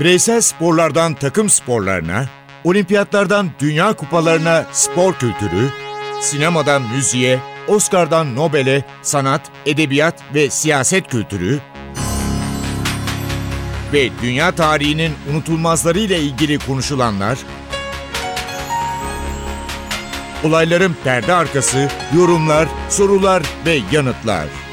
Bireysel 0.00 0.40
sporlardan 0.40 1.14
takım 1.14 1.50
sporlarına, 1.50 2.26
olimpiyatlardan 2.64 3.50
dünya 3.58 3.92
kupalarına 3.92 4.66
spor 4.72 5.14
kültürü, 5.14 5.68
sinemadan 6.20 6.82
müziğe, 6.82 7.40
Oscar'dan 7.68 8.36
Nobel'e 8.36 8.84
sanat, 9.02 9.40
edebiyat 9.66 10.22
ve 10.34 10.50
siyaset 10.50 11.08
kültürü 11.10 11.60
ve 13.92 14.08
dünya 14.22 14.52
tarihinin 14.52 15.12
unutulmazlarıyla 15.30 16.16
ilgili 16.16 16.58
konuşulanlar, 16.58 17.38
olayların 20.44 20.96
perde 21.04 21.34
arkası, 21.34 21.88
yorumlar, 22.16 22.68
sorular 22.88 23.42
ve 23.66 23.78
yanıtlar. 23.92 24.65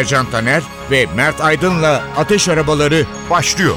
Ercan 0.00 0.30
Taner 0.30 0.62
ve 0.90 1.06
Mert 1.16 1.40
Aydın'la 1.40 2.04
Ateş 2.16 2.48
Arabaları 2.48 3.06
başlıyor. 3.30 3.76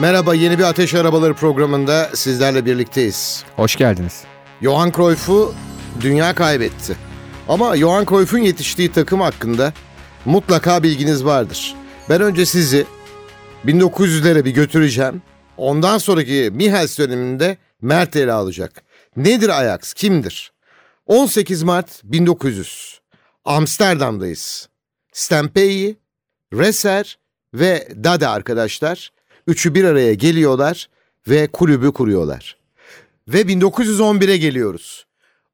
Merhaba, 0.00 0.34
yeni 0.34 0.58
bir 0.58 0.64
Ateş 0.64 0.94
Arabaları 0.94 1.34
programında 1.34 2.10
sizlerle 2.14 2.64
birlikteyiz. 2.64 3.44
Hoş 3.56 3.76
geldiniz. 3.76 4.24
Johan 4.62 4.92
Cruyff'u 4.96 5.54
dünya 6.00 6.34
kaybetti. 6.34 6.96
Ama 7.48 7.76
Johan 7.76 8.04
Cruyff'un 8.04 8.38
yetiştiği 8.38 8.92
takım 8.92 9.20
hakkında 9.20 9.72
mutlaka 10.24 10.82
bilginiz 10.82 11.24
vardır. 11.24 11.74
Ben 12.10 12.20
önce 12.20 12.46
sizi 12.46 12.86
1900'lere 13.66 14.44
bir 14.44 14.50
götüreceğim. 14.50 15.22
Ondan 15.62 15.98
sonraki 15.98 16.50
Mihels 16.52 16.98
döneminde 16.98 17.56
Mert 17.82 18.16
ele 18.16 18.32
alacak. 18.32 18.82
Nedir 19.16 19.48
Ajax, 19.48 19.92
kimdir? 19.92 20.52
18 21.06 21.62
Mart 21.62 22.00
1900. 22.04 23.00
Amsterdam'dayız. 23.44 24.68
Stempeyi, 25.12 25.96
Reser 26.52 27.18
ve 27.54 27.88
Dade 28.04 28.28
arkadaşlar 28.28 29.12
üçü 29.46 29.74
bir 29.74 29.84
araya 29.84 30.14
geliyorlar 30.14 30.88
ve 31.28 31.46
kulübü 31.46 31.92
kuruyorlar. 31.92 32.56
Ve 33.28 33.42
1911'e 33.42 34.36
geliyoruz. 34.36 35.06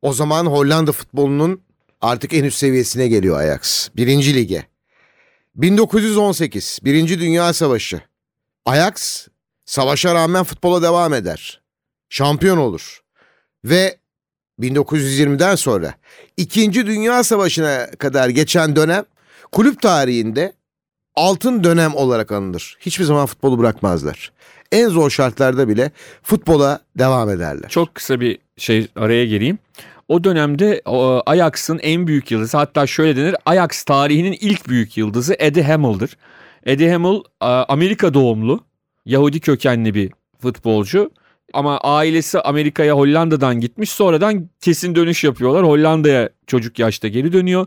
O 0.02 0.12
zaman 0.12 0.46
Hollanda 0.46 0.92
futbolunun 0.92 1.60
artık 2.00 2.34
en 2.34 2.44
üst 2.44 2.58
seviyesine 2.58 3.08
geliyor 3.08 3.40
Ajax. 3.40 3.88
Birinci 3.96 4.34
lige. 4.34 4.66
1918, 5.54 6.78
Birinci 6.84 7.20
Dünya 7.20 7.52
Savaşı. 7.52 8.00
Ajax 8.66 9.28
savaşa 9.68 10.14
rağmen 10.14 10.44
futbola 10.44 10.82
devam 10.82 11.14
eder. 11.14 11.60
Şampiyon 12.08 12.58
olur. 12.58 13.00
Ve 13.64 13.98
1920'den 14.60 15.54
sonra 15.54 15.94
İkinci 16.36 16.86
Dünya 16.86 17.24
Savaşı'na 17.24 17.86
kadar 17.90 18.28
geçen 18.28 18.76
dönem 18.76 19.04
kulüp 19.52 19.82
tarihinde 19.82 20.52
altın 21.14 21.64
dönem 21.64 21.94
olarak 21.94 22.32
anılır. 22.32 22.76
Hiçbir 22.80 23.04
zaman 23.04 23.26
futbolu 23.26 23.58
bırakmazlar. 23.58 24.32
En 24.72 24.88
zor 24.88 25.10
şartlarda 25.10 25.68
bile 25.68 25.90
futbola 26.22 26.80
devam 26.98 27.30
ederler. 27.30 27.68
Çok 27.68 27.94
kısa 27.94 28.20
bir 28.20 28.38
şey 28.56 28.88
araya 28.96 29.26
gireyim. 29.26 29.58
O 30.08 30.24
dönemde 30.24 30.82
Ajax'ın 31.26 31.78
en 31.78 32.06
büyük 32.06 32.30
yıldızı 32.30 32.56
hatta 32.56 32.86
şöyle 32.86 33.16
denir 33.16 33.36
Ajax 33.46 33.82
tarihinin 33.82 34.36
ilk 34.40 34.68
büyük 34.68 34.96
yıldızı 34.96 35.36
Eddie 35.38 35.62
Hamill'dır. 35.62 36.16
Eddie 36.66 36.92
Hamill 36.92 37.20
Amerika 37.68 38.14
doğumlu 38.14 38.67
Yahudi 39.08 39.40
kökenli 39.40 39.94
bir 39.94 40.10
futbolcu. 40.42 41.10
Ama 41.52 41.78
ailesi 41.78 42.40
Amerika'ya 42.40 42.96
Hollanda'dan 42.96 43.60
gitmiş. 43.60 43.90
Sonradan 43.90 44.50
kesin 44.60 44.94
dönüş 44.94 45.24
yapıyorlar. 45.24 45.64
Hollanda'ya 45.64 46.28
çocuk 46.46 46.78
yaşta 46.78 47.08
geri 47.08 47.32
dönüyor. 47.32 47.66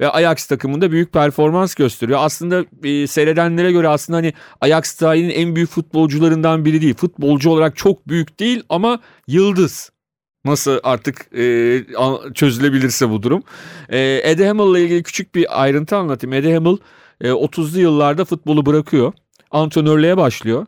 Ve 0.00 0.10
Ajax 0.10 0.46
takımında 0.46 0.90
büyük 0.90 1.12
performans 1.12 1.74
gösteriyor. 1.74 2.18
Aslında 2.22 2.64
e, 2.84 3.06
seyredenlere 3.06 3.72
göre 3.72 3.88
aslında 3.88 4.16
hani 4.16 4.32
Ajax 4.60 4.94
tarihinin 4.94 5.30
en 5.30 5.56
büyük 5.56 5.70
futbolcularından 5.70 6.64
biri 6.64 6.82
değil. 6.82 6.94
Futbolcu 6.94 7.50
olarak 7.50 7.76
çok 7.76 8.08
büyük 8.08 8.40
değil 8.40 8.62
ama 8.68 9.00
yıldız. 9.26 9.90
Nasıl 10.44 10.78
artık 10.82 11.34
e, 11.38 11.84
çözülebilirse 12.34 13.10
bu 13.10 13.22
durum. 13.22 13.42
E, 13.88 14.20
Eddie 14.24 14.46
Hamel 14.46 14.70
ile 14.70 14.84
ilgili 14.84 15.02
küçük 15.02 15.34
bir 15.34 15.62
ayrıntı 15.62 15.96
anlatayım. 15.96 16.32
Eddie 16.32 16.54
Hamel 16.54 16.76
e, 17.20 17.28
30'lu 17.28 17.80
yıllarda 17.80 18.24
futbolu 18.24 18.66
bırakıyor. 18.66 19.12
Antrenörlüğe 19.50 20.16
başlıyor. 20.16 20.66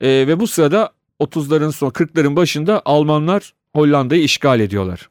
E, 0.00 0.08
ve 0.08 0.40
bu 0.40 0.46
sırada 0.46 0.90
30'ların 1.20 1.72
son 1.72 1.90
40'ların 1.90 2.36
başında 2.36 2.82
Almanlar 2.84 3.54
Hollanda'yı 3.76 4.22
işgal 4.22 4.60
ediyorlar. 4.60 5.08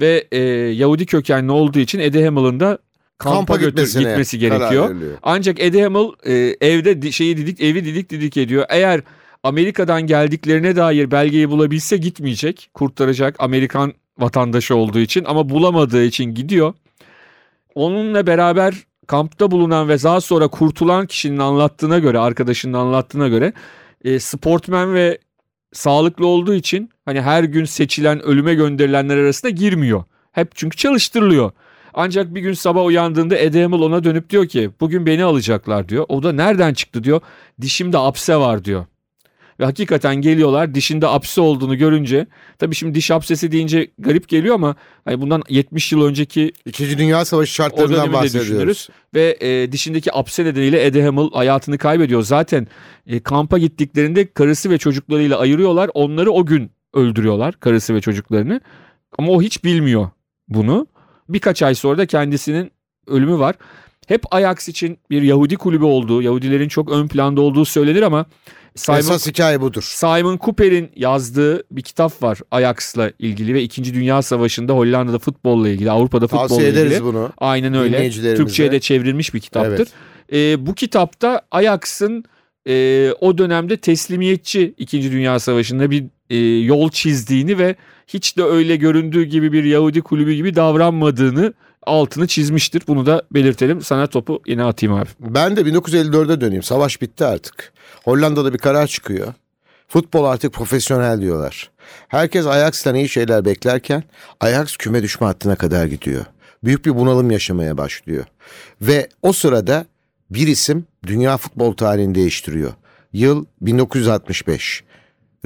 Ve 0.00 0.28
e, 0.32 0.38
Yahudi 0.72 1.06
kökenli 1.06 1.52
olduğu 1.52 1.78
için 1.78 1.98
Eddie 1.98 2.24
Hamel'ın 2.24 2.60
da 2.60 2.78
kampa, 3.18 3.36
kampa 3.36 3.56
götür, 3.56 3.98
gitmesi 3.98 4.38
gerekiyor. 4.38 4.96
Ancak 5.22 5.60
Eddie 5.60 5.82
Hamel 5.82 6.08
e, 6.24 6.56
evde 6.60 7.12
şeyi 7.12 7.36
didik 7.36 7.60
evi 7.60 7.84
didik 7.84 8.10
didik 8.10 8.36
ediyor. 8.36 8.64
Eğer 8.68 9.00
Amerika'dan 9.42 10.06
geldiklerine 10.06 10.76
dair 10.76 11.10
belgeyi 11.10 11.50
bulabilse 11.50 11.96
gitmeyecek. 11.96 12.70
Kurtaracak 12.74 13.36
Amerikan 13.38 13.92
vatandaşı 14.18 14.76
olduğu 14.76 14.98
için 14.98 15.24
ama 15.24 15.48
bulamadığı 15.48 16.04
için 16.04 16.24
gidiyor. 16.24 16.74
Onunla 17.74 18.26
beraber 18.26 18.74
kampta 19.06 19.50
bulunan 19.50 19.88
ve 19.88 20.02
daha 20.02 20.20
sonra 20.20 20.48
kurtulan 20.48 21.06
kişinin 21.06 21.38
anlattığına 21.38 21.98
göre, 21.98 22.18
arkadaşının 22.18 22.72
anlattığına 22.72 23.28
göre 23.28 23.52
e, 24.06 24.20
sportmen 24.20 24.94
ve 24.94 25.18
sağlıklı 25.72 26.26
olduğu 26.26 26.54
için 26.54 26.90
hani 27.04 27.20
her 27.20 27.44
gün 27.44 27.64
seçilen 27.64 28.22
ölüme 28.22 28.54
gönderilenler 28.54 29.16
arasında 29.16 29.50
girmiyor. 29.50 30.04
Hep 30.32 30.56
çünkü 30.56 30.76
çalıştırılıyor. 30.76 31.50
Ancak 31.94 32.34
bir 32.34 32.40
gün 32.40 32.52
sabah 32.52 32.84
uyandığında 32.84 33.36
Edemel 33.36 33.80
ona 33.80 34.04
dönüp 34.04 34.30
diyor 34.30 34.46
ki 34.46 34.70
bugün 34.80 35.06
beni 35.06 35.24
alacaklar 35.24 35.88
diyor. 35.88 36.04
O 36.08 36.22
da 36.22 36.32
nereden 36.32 36.74
çıktı 36.74 37.04
diyor. 37.04 37.20
Dişimde 37.60 37.98
apse 37.98 38.36
var 38.36 38.64
diyor. 38.64 38.86
Ve 39.60 39.64
hakikaten 39.64 40.16
geliyorlar 40.16 40.74
dişinde 40.74 41.06
apse 41.06 41.40
olduğunu 41.40 41.78
görünce 41.78 42.26
tabii 42.58 42.74
şimdi 42.74 42.94
diş 42.94 43.10
apsesi 43.10 43.52
deyince 43.52 43.90
garip 43.98 44.28
geliyor 44.28 44.54
ama 44.54 44.76
hani 45.04 45.20
bundan 45.20 45.42
70 45.48 45.92
yıl 45.92 46.04
önceki 46.04 46.52
İkinci 46.64 46.98
Dünya 46.98 47.24
Savaşı 47.24 47.54
şartlarından 47.54 48.12
bahsediyoruz. 48.12 48.88
Ve 49.14 49.36
e, 49.40 49.72
dişindeki 49.72 50.14
apse 50.14 50.44
nedeniyle 50.44 50.86
Eddie 50.86 51.02
Hamel 51.04 51.30
hayatını 51.32 51.78
kaybediyor. 51.78 52.22
Zaten 52.22 52.66
e, 53.06 53.20
kampa 53.20 53.58
gittiklerinde 53.58 54.32
karısı 54.32 54.70
ve 54.70 54.78
çocuklarıyla 54.78 55.38
ayırıyorlar. 55.38 55.90
Onları 55.94 56.30
o 56.30 56.46
gün 56.46 56.70
öldürüyorlar 56.94 57.60
karısı 57.60 57.94
ve 57.94 58.00
çocuklarını. 58.00 58.60
Ama 59.18 59.32
o 59.32 59.42
hiç 59.42 59.64
bilmiyor 59.64 60.10
bunu. 60.48 60.86
Birkaç 61.28 61.62
ay 61.62 61.74
sonra 61.74 61.98
da 61.98 62.06
kendisinin 62.06 62.70
ölümü 63.06 63.38
var. 63.38 63.54
Hep 64.06 64.34
Ajax 64.34 64.68
için 64.68 64.98
bir 65.10 65.22
Yahudi 65.22 65.56
kulübü 65.56 65.84
olduğu, 65.84 66.22
Yahudilerin 66.22 66.68
çok 66.68 66.90
ön 66.90 67.08
planda 67.08 67.40
olduğu 67.40 67.64
söylenir 67.64 68.02
ama 68.02 68.26
Simon, 68.76 68.98
Esas 68.98 69.26
hikaye 69.26 69.60
budur. 69.60 69.82
Simon 69.82 70.38
Cooper'in 70.38 70.90
yazdığı 70.96 71.64
bir 71.70 71.82
kitap 71.82 72.22
var 72.22 72.38
Ajax'la 72.50 73.10
ilgili 73.18 73.54
ve 73.54 73.62
2. 73.62 73.94
Dünya 73.94 74.22
Savaşı'nda 74.22 74.72
Hollanda'da 74.72 75.18
futbolla 75.18 75.68
ilgili, 75.68 75.90
Avrupa'da 75.90 76.26
futbolla 76.26 76.48
Tavsiye 76.48 76.68
ilgili. 76.68 76.82
ederiz 76.82 77.04
bunu. 77.04 77.32
Aynen 77.38 77.74
öyle. 77.74 78.10
Türkçe'ye 78.10 78.72
de 78.72 78.80
çevrilmiş 78.80 79.34
bir 79.34 79.40
kitaptır. 79.40 79.88
Evet. 80.32 80.52
E, 80.56 80.66
bu 80.66 80.74
kitapta 80.74 81.42
Ajax'ın 81.50 82.24
e, 82.68 83.08
o 83.20 83.38
dönemde 83.38 83.76
teslimiyetçi 83.76 84.74
2. 84.78 85.12
Dünya 85.12 85.38
Savaşı'nda 85.38 85.90
bir 85.90 86.04
e, 86.30 86.36
yol 86.64 86.90
çizdiğini 86.90 87.58
ve 87.58 87.76
hiç 88.06 88.36
de 88.38 88.42
öyle 88.42 88.76
göründüğü 88.76 89.24
gibi 89.24 89.52
bir 89.52 89.64
Yahudi 89.64 90.00
kulübü 90.00 90.32
gibi 90.32 90.56
davranmadığını 90.56 91.52
altını 91.86 92.26
çizmiştir. 92.26 92.82
Bunu 92.86 93.06
da 93.06 93.22
belirtelim. 93.30 93.82
Sana 93.82 94.06
topu 94.06 94.42
yine 94.46 94.64
atayım 94.64 94.94
abi. 94.94 95.08
Ben 95.20 95.56
de 95.56 95.60
1954'e 95.60 96.40
döneyim. 96.40 96.62
Savaş 96.62 97.02
bitti 97.02 97.24
artık. 97.24 97.72
Hollanda'da 98.04 98.52
bir 98.52 98.58
karar 98.58 98.86
çıkıyor. 98.86 99.34
Futbol 99.88 100.24
artık 100.24 100.52
profesyonel 100.52 101.20
diyorlar. 101.20 101.70
Herkes 102.08 102.46
Ajax'tan 102.46 102.94
iyi 102.94 103.08
şeyler 103.08 103.44
beklerken 103.44 104.02
Ajax 104.40 104.76
küme 104.76 105.02
düşme 105.02 105.26
hattına 105.26 105.56
kadar 105.56 105.86
gidiyor. 105.86 106.24
Büyük 106.64 106.86
bir 106.86 106.96
bunalım 106.96 107.30
yaşamaya 107.30 107.78
başlıyor. 107.78 108.24
Ve 108.82 109.08
o 109.22 109.32
sırada 109.32 109.86
bir 110.30 110.46
isim 110.46 110.86
dünya 111.06 111.36
futbol 111.36 111.72
tarihini 111.72 112.14
değiştiriyor. 112.14 112.72
Yıl 113.12 113.44
1965. 113.60 114.84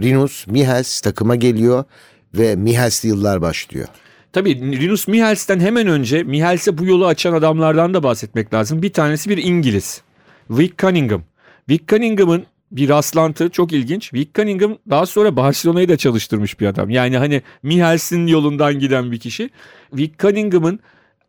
Rinus 0.03 0.47
Michels 0.47 1.01
takıma 1.01 1.37
geliyor 1.37 1.85
ve 2.35 2.57
Michels'li 2.57 3.09
yıllar 3.09 3.43
başlıyor. 3.43 3.89
Tabii 4.33 4.55
Rinus 4.81 5.09
Michels'ten 5.09 5.61
hemen 5.61 5.87
önce 5.87 6.23
Michels'e 6.23 6.79
bu 6.79 6.85
yolu 6.85 7.07
açan 7.07 7.33
adamlardan 7.33 7.95
da 7.95 8.03
bahsetmek 8.03 8.55
lazım. 8.55 8.83
Bir 8.83 8.93
tanesi 8.93 9.31
bir 9.31 9.37
İngiliz. 9.37 10.03
Vic 10.51 10.73
Cunningham. 10.79 11.23
Vic 11.69 11.85
Cunningham'ın 11.89 12.47
bir 12.73 12.89
rastlantı 12.89 13.49
çok 13.49 13.73
ilginç. 13.73 14.15
Vic 14.15 14.29
Cunningham 14.35 14.79
daha 14.91 15.07
sonra 15.07 15.37
Barcelona'yı 15.37 15.89
da 15.89 15.97
çalıştırmış 15.97 16.61
bir 16.61 16.67
adam. 16.67 16.91
Yani 16.91 17.17
hani 17.17 17.43
Michels'in 17.63 18.27
yolundan 18.27 18.79
giden 18.79 19.13
bir 19.13 19.19
kişi. 19.19 19.51
Vic 19.93 20.13
Cunningham'ın 20.19 20.81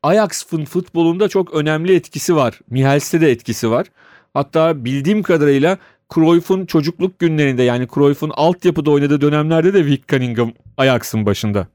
Ajax'ın 0.03 0.65
futbolunda 0.65 1.29
çok 1.29 1.53
önemli 1.53 1.95
etkisi 1.95 2.35
var. 2.35 2.59
Michels'te 2.69 3.21
de 3.21 3.31
etkisi 3.31 3.71
var. 3.71 3.87
Hatta 4.33 4.85
bildiğim 4.85 5.23
kadarıyla 5.23 5.77
Cruyff'un 6.15 6.65
çocukluk 6.65 7.19
günlerinde 7.19 7.63
yani 7.63 7.87
Cruyff'un 7.93 8.31
altyapıda 8.33 8.91
oynadığı 8.91 9.21
dönemlerde 9.21 9.73
de 9.73 9.85
Vic 9.85 10.01
Cunningham 10.07 10.53
Ajax'ın 10.77 11.25
başında. 11.25 11.67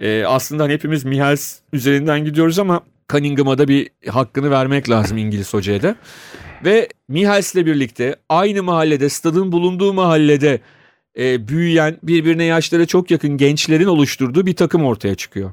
Ee, 0.00 0.24
aslında 0.26 0.62
hani 0.62 0.72
hepimiz 0.72 1.04
Mihels 1.04 1.58
üzerinden 1.72 2.24
gidiyoruz 2.24 2.58
ama 2.58 2.80
Cunningham'a 3.12 3.58
da 3.58 3.68
bir 3.68 3.90
hakkını 4.08 4.50
vermek 4.50 4.90
lazım 4.90 5.18
İngiliz 5.18 5.54
hocaya 5.54 5.82
da. 5.82 5.96
Ve 6.64 6.88
Mihels'le 7.08 7.56
birlikte 7.56 8.16
aynı 8.28 8.62
mahallede, 8.62 9.08
stadın 9.08 9.52
bulunduğu 9.52 9.92
mahallede 9.92 10.60
e, 11.18 11.48
büyüyen, 11.48 11.96
birbirine 12.02 12.44
yaşlara 12.44 12.86
çok 12.86 13.10
yakın 13.10 13.36
gençlerin 13.36 13.86
oluşturduğu 13.86 14.46
bir 14.46 14.56
takım 14.56 14.84
ortaya 14.84 15.14
çıkıyor. 15.14 15.52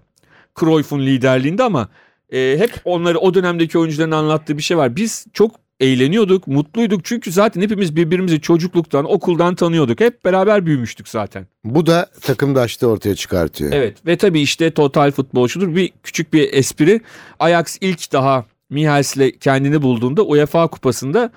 Cruyff'un 0.60 1.00
liderliğinde 1.00 1.64
ama 1.64 1.90
e, 2.34 2.56
hep 2.60 2.72
onları 2.86 3.20
o 3.20 3.34
dönemdeki 3.34 3.80
oyuncuların 3.80 4.12
anlattığı 4.12 4.58
bir 4.58 4.64
şey 4.64 4.78
var. 4.78 4.96
Biz 4.96 5.26
çok 5.34 5.67
eğleniyorduk, 5.79 6.47
mutluyduk 6.47 7.06
çünkü 7.06 7.31
zaten 7.31 7.62
hepimiz 7.62 7.95
birbirimizi 7.95 8.41
çocukluktan, 8.41 9.06
okuldan 9.06 9.56
tanıyorduk. 9.56 10.00
Hep 10.00 10.25
beraber 10.25 10.65
büyümüştük 10.65 11.07
zaten. 11.07 11.47
Bu 11.63 11.85
da 11.85 12.09
takımdaşlığı 12.21 12.88
ortaya 12.88 13.15
çıkartıyor. 13.15 13.71
Evet 13.71 14.06
ve 14.06 14.18
tabii 14.18 14.41
işte 14.41 14.71
total 14.71 15.12
futbolcudur. 15.12 15.75
Bir 15.75 15.91
küçük 16.03 16.33
bir 16.33 16.53
espri. 16.53 17.01
Ajax 17.39 17.77
ilk 17.81 18.13
daha 18.13 18.45
Mihels'le 18.69 19.39
kendini 19.39 19.81
bulduğunda 19.81 20.24
UEFA 20.24 20.68
kupasında 20.68 21.31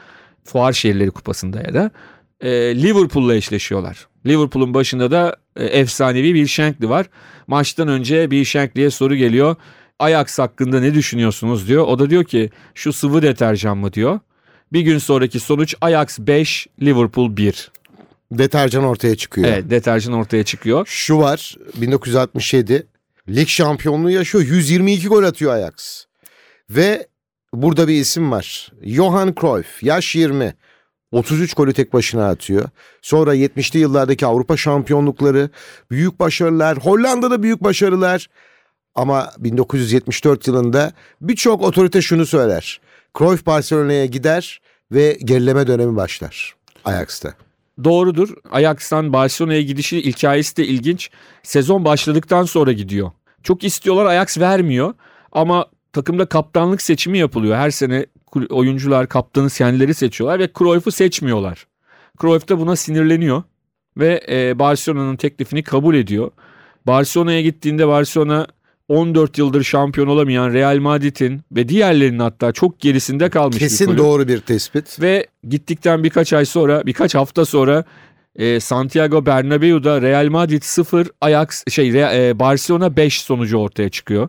Fuar 0.45 0.73
Şehirleri 0.73 1.11
kupasında 1.11 1.61
ya 1.61 1.75
da 1.75 1.91
e, 2.41 2.51
Liverpool'la 2.83 3.35
eşleşiyorlar. 3.35 4.09
Liverpool'un 4.27 4.75
başında 4.75 5.11
da 5.11 5.37
e, 5.57 5.65
efsanevi 5.65 6.35
bir 6.35 6.47
Shankly 6.47 6.89
var. 6.89 7.07
Maçtan 7.47 7.89
önce 7.89 8.31
bir 8.31 8.45
Shankly'ye 8.45 8.91
soru 8.91 9.17
geliyor. 9.17 9.57
Ajax 9.99 10.39
hakkında 10.39 10.81
ne 10.81 10.95
düşünüyorsunuz 10.95 11.69
diyor. 11.69 11.87
O 11.87 11.99
da 11.99 12.11
diyor 12.11 12.25
ki 12.25 12.51
şu 12.75 12.93
sıvı 12.93 13.23
deterjan 13.23 13.79
mı 13.79 13.93
diyor. 13.93 14.21
Bir 14.73 14.81
gün 14.81 14.99
sonraki 14.99 15.41
sonuç 15.41 15.75
Ajax 15.81 16.19
5, 16.19 16.67
Liverpool 16.83 17.37
1. 17.37 17.71
Deterjan 18.33 18.85
ortaya 18.85 19.17
çıkıyor. 19.17 19.49
Evet 19.49 19.71
deterjan 19.71 20.13
ortaya 20.13 20.45
çıkıyor. 20.45 20.87
Şu 20.87 21.19
var 21.19 21.57
1967 21.77 22.87
lig 23.29 23.49
şampiyonluğu 23.49 24.11
yaşıyor 24.11 24.45
122 24.45 25.09
gol 25.09 25.23
atıyor 25.23 25.55
Ajax. 25.55 26.05
Ve 26.71 27.07
burada 27.55 27.89
bir 27.89 27.95
isim 27.95 28.31
var. 28.31 28.73
Johan 28.83 29.35
Cruyff 29.41 29.83
yaş 29.83 30.15
20. 30.15 30.55
33 31.13 31.55
golü 31.55 31.73
tek 31.73 31.93
başına 31.93 32.29
atıyor. 32.29 32.69
Sonra 33.03 33.35
70'li 33.35 33.79
yıllardaki 33.79 34.27
Avrupa 34.27 34.57
şampiyonlukları, 34.57 35.51
büyük 35.91 36.21
başarılar, 36.21 36.79
Hollanda'da 36.79 37.43
büyük 37.43 37.65
başarılar. 37.65 38.27
Ama 38.95 39.31
1974 39.39 40.47
yılında 40.47 40.93
birçok 41.21 41.63
otorite 41.63 42.03
şunu 42.03 42.27
söyler. 42.27 42.81
Cruyff 43.19 43.47
Barcelona'ya 43.47 44.07
gider 44.07 44.61
ve 44.93 45.19
gerileme 45.25 45.67
dönemi 45.67 45.97
başlar 45.97 46.55
Ajax'ta. 46.85 47.35
Doğrudur. 47.85 48.29
Ajax'tan 48.51 49.13
Barcelona'ya 49.13 49.63
gidişi 49.63 50.07
hikayesi 50.07 50.57
de 50.57 50.67
ilginç. 50.67 51.11
Sezon 51.43 51.85
başladıktan 51.85 52.45
sonra 52.45 52.73
gidiyor. 52.73 53.11
Çok 53.43 53.65
istiyorlar 53.65 54.05
Ajax 54.05 54.39
vermiyor 54.39 54.95
ama 55.33 55.67
takımda 55.93 56.27
kaptanlık 56.27 56.83
seçimi 56.83 57.19
yapılıyor. 57.19 57.57
Her 57.57 57.71
sene 57.71 58.07
oyuncular 58.51 59.09
kaptanı 59.09 59.49
kendileri 59.49 59.95
seçiyorlar 59.95 60.39
ve 60.39 60.49
Cruyff'u 60.59 60.91
seçmiyorlar. 60.91 61.67
Cruyff 62.21 62.49
da 62.49 62.59
buna 62.59 62.77
sinirleniyor 62.77 63.43
ve 63.97 64.25
e, 64.29 64.59
Barcelona'nın 64.59 65.17
teklifini 65.17 65.63
kabul 65.63 65.95
ediyor. 65.95 66.31
Barcelona'ya 66.87 67.41
gittiğinde 67.41 67.89
Barcelona 67.89 68.47
14 68.91 69.39
yıldır 69.39 69.63
şampiyon 69.63 70.07
olamayan 70.07 70.53
Real 70.53 70.79
Madrid'in 70.79 71.41
ve 71.53 71.69
diğerlerinin 71.69 72.19
hatta 72.19 72.53
çok 72.53 72.81
gerisinde 72.81 73.31
kalmış 73.31 73.59
Kesin 73.59 73.87
bir 73.87 73.87
kulüp. 73.87 73.99
doğru 73.99 74.29
bir 74.29 74.41
tespit. 74.41 75.01
Ve 75.01 75.27
gittikten 75.49 76.05
birkaç 76.05 76.33
ay 76.33 76.45
sonra, 76.45 76.87
birkaç 76.87 77.15
hafta 77.15 77.45
sonra 77.45 77.85
e, 78.37 78.61
Santiago 78.61 79.27
Bernabeu'da 79.27 80.03
Real 80.03 80.27
Madrid 80.27 80.63
0, 80.63 81.07
Ajax 81.21 81.65
şey 81.69 81.89
e, 81.89 82.39
Barcelona 82.39 82.97
5 82.97 83.23
sonucu 83.23 83.57
ortaya 83.57 83.89
çıkıyor. 83.89 84.29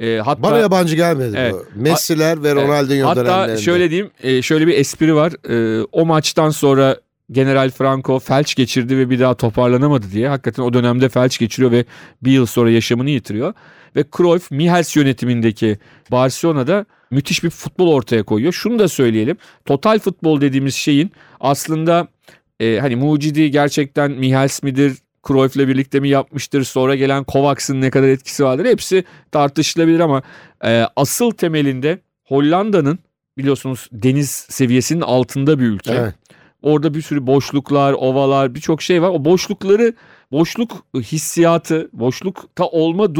E, 0.00 0.18
hatta 0.24 0.42
Bana 0.42 0.58
yabancı 0.58 0.96
gelmedi 0.96 1.36
evet, 1.38 1.54
bu. 1.54 1.82
Messi'ler 1.82 2.42
ve 2.42 2.54
Ronaldinho 2.54 3.16
dönemlerinde. 3.16 3.30
Hatta 3.30 3.56
şöyle 3.56 3.90
diyeyim, 3.90 4.10
e, 4.22 4.42
şöyle 4.42 4.66
bir 4.66 4.78
espri 4.78 5.14
var. 5.14 5.32
E, 5.50 5.86
o 5.92 6.06
maçtan 6.06 6.50
sonra 6.50 6.96
General 7.32 7.70
Franco 7.70 8.18
felç 8.18 8.54
geçirdi 8.54 8.98
ve 8.98 9.10
bir 9.10 9.20
daha 9.20 9.34
toparlanamadı 9.34 10.06
diye. 10.12 10.28
Hakikaten 10.28 10.62
o 10.62 10.72
dönemde 10.72 11.08
felç 11.08 11.38
geçiriyor 11.38 11.72
ve 11.72 11.84
bir 12.22 12.32
yıl 12.32 12.46
sonra 12.46 12.70
yaşamını 12.70 13.10
yitiriyor. 13.10 13.54
Ve 13.96 14.04
Cruyff 14.16 14.50
Mihels 14.50 14.96
yönetimindeki 14.96 15.78
Barcelona'da 16.10 16.86
müthiş 17.10 17.44
bir 17.44 17.50
futbol 17.50 17.88
ortaya 17.88 18.22
koyuyor. 18.22 18.52
Şunu 18.52 18.78
da 18.78 18.88
söyleyelim. 18.88 19.36
Total 19.64 19.98
futbol 19.98 20.40
dediğimiz 20.40 20.74
şeyin 20.74 21.12
aslında 21.40 22.08
e, 22.60 22.78
hani 22.80 22.96
mucidi 22.96 23.50
gerçekten 23.50 24.10
Mihels 24.10 24.62
midir? 24.62 24.96
Cruyff'le 25.28 25.68
birlikte 25.68 26.00
mi 26.00 26.08
yapmıştır? 26.08 26.64
Sonra 26.64 26.94
gelen 26.94 27.24
Kovacs'ın 27.24 27.80
ne 27.80 27.90
kadar 27.90 28.08
etkisi 28.08 28.44
vardır? 28.44 28.64
Hepsi 28.64 29.04
tartışılabilir 29.32 30.00
ama 30.00 30.22
e, 30.64 30.86
asıl 30.96 31.30
temelinde 31.30 31.98
Hollanda'nın 32.24 32.98
biliyorsunuz 33.38 33.88
deniz 33.92 34.30
seviyesinin 34.30 35.00
altında 35.00 35.58
bir 35.58 35.64
ülke. 35.64 35.92
Evet. 35.92 36.14
Orada 36.62 36.94
bir 36.94 37.02
sürü 37.02 37.26
boşluklar, 37.26 37.92
ovalar, 37.92 38.54
birçok 38.54 38.82
şey 38.82 39.02
var. 39.02 39.08
O 39.08 39.24
boşlukları, 39.24 39.94
boşluk 40.32 40.86
hissiyatı, 40.94 41.88
boşlukta 41.92 42.66
olma 42.66 43.14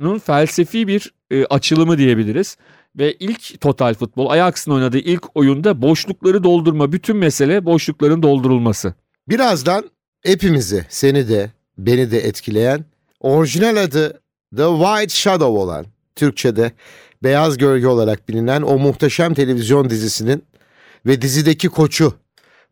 durumunun 0.00 0.18
felsefi 0.18 0.88
bir 0.88 1.12
e, 1.30 1.44
açılımı 1.44 1.98
diyebiliriz. 1.98 2.56
Ve 2.98 3.14
ilk 3.14 3.60
total 3.60 3.94
futbol, 3.94 4.30
Ajax'ın 4.30 4.72
oynadığı 4.72 4.98
ilk 4.98 5.36
oyunda 5.36 5.82
boşlukları 5.82 6.44
doldurma, 6.44 6.92
bütün 6.92 7.16
mesele 7.16 7.64
boşlukların 7.64 8.22
doldurulması. 8.22 8.94
Birazdan 9.28 9.90
hepimizi, 10.22 10.86
seni 10.88 11.28
de, 11.28 11.50
beni 11.78 12.10
de 12.10 12.18
etkileyen, 12.18 12.84
orijinal 13.20 13.76
adı 13.76 14.20
The 14.56 14.64
White 14.64 15.14
Shadow 15.14 15.58
olan, 15.58 15.86
Türkçe'de 16.14 16.72
Beyaz 17.22 17.58
Gölge 17.58 17.86
olarak 17.86 18.28
bilinen 18.28 18.62
o 18.62 18.78
muhteşem 18.78 19.34
televizyon 19.34 19.90
dizisinin 19.90 20.44
ve 21.06 21.22
dizideki 21.22 21.68
koçu 21.68 22.14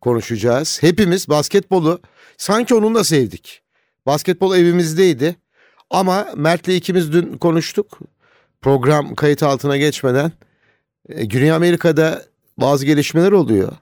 konuşacağız. 0.00 0.82
Hepimiz 0.82 1.28
basketbolu 1.28 2.00
sanki 2.36 2.74
onunla 2.74 3.04
sevdik. 3.04 3.62
Basketbol 4.06 4.56
evimizdeydi. 4.56 5.36
Ama 5.90 6.26
Mert'le 6.36 6.68
ikimiz 6.68 7.12
dün 7.12 7.36
konuştuk. 7.36 7.98
Program 8.62 9.14
kayıt 9.14 9.42
altına 9.42 9.76
geçmeden. 9.76 10.32
E, 11.08 11.24
Güney 11.24 11.52
Amerika'da 11.52 12.22
bazı 12.58 12.86
gelişmeler 12.86 13.32
oluyor. 13.32 13.72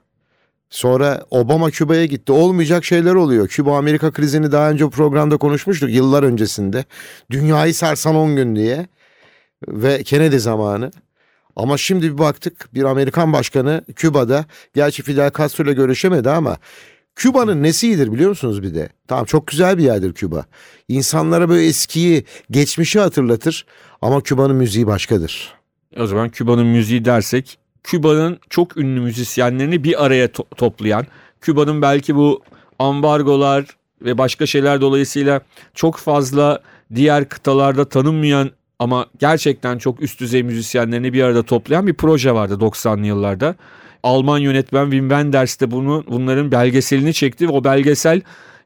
Sonra 0.69 1.25
Obama 1.29 1.71
Küba'ya 1.71 2.05
gitti. 2.05 2.31
Olmayacak 2.31 2.85
şeyler 2.85 3.15
oluyor. 3.15 3.47
Küba-Amerika 3.47 4.11
krizini 4.11 4.51
daha 4.51 4.69
önce 4.69 4.89
programda 4.89 5.37
konuşmuştuk 5.37 5.89
yıllar 5.89 6.23
öncesinde. 6.23 6.85
Dünyayı 7.31 7.73
sarsan 7.73 8.15
10 8.15 8.35
gün 8.35 8.55
diye. 8.55 8.87
Ve 9.67 10.03
Kennedy 10.03 10.37
zamanı. 10.37 10.91
Ama 11.55 11.77
şimdi 11.77 12.13
bir 12.13 12.17
baktık 12.17 12.73
bir 12.73 12.83
Amerikan 12.83 13.33
başkanı 13.33 13.85
Küba'da 13.95 14.45
gerçi 14.73 15.03
Fidel 15.03 15.31
Castro 15.37 15.63
ile 15.63 15.73
görüşemedi 15.73 16.29
ama 16.29 16.57
Küba'nın 17.15 17.63
nesidir 17.63 18.11
biliyor 18.11 18.29
musunuz 18.29 18.63
bir 18.63 18.75
de? 18.75 18.89
Tamam 19.07 19.25
çok 19.25 19.47
güzel 19.47 19.77
bir 19.77 19.83
yerdir 19.83 20.13
Küba. 20.13 20.45
İnsanlara 20.87 21.49
böyle 21.49 21.65
eskiyi, 21.65 22.25
geçmişi 22.51 22.99
hatırlatır 22.99 23.65
ama 24.01 24.21
Küba'nın 24.21 24.55
müziği 24.55 24.87
başkadır. 24.87 25.53
O 25.99 26.07
zaman 26.07 26.29
Küba'nın 26.29 26.65
müziği 26.67 27.05
dersek 27.05 27.57
Küba'nın 27.83 28.39
çok 28.49 28.77
ünlü 28.77 28.99
müzisyenlerini 28.99 29.83
bir 29.83 30.05
araya 30.05 30.25
to- 30.25 30.55
toplayan, 30.57 31.05
Küba'nın 31.41 31.81
belki 31.81 32.15
bu 32.15 32.41
ambargolar 32.79 33.65
ve 34.01 34.17
başka 34.17 34.45
şeyler 34.45 34.81
dolayısıyla 34.81 35.41
çok 35.73 35.97
fazla 35.97 36.59
diğer 36.95 37.29
kıtalarda 37.29 37.89
tanınmayan 37.89 38.51
ama 38.79 39.05
gerçekten 39.19 39.77
çok 39.77 40.01
üst 40.01 40.19
düzey 40.19 40.43
müzisyenlerini 40.43 41.13
bir 41.13 41.23
arada 41.23 41.43
toplayan 41.43 41.87
bir 41.87 41.93
proje 41.93 42.31
vardı 42.31 42.53
90'lı 42.53 43.05
yıllarda. 43.05 43.55
Alman 44.05 44.39
yönetmen 44.39 44.83
Wim 44.83 45.09
Wenders 45.09 45.59
de 45.59 45.71
bunu, 45.71 46.03
bunların 46.07 46.51
belgeselini 46.51 47.13
çekti 47.13 47.47
ve 47.47 47.51
o 47.51 47.63
belgesel 47.63 48.21